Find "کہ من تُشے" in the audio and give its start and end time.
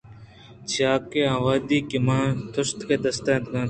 1.89-2.95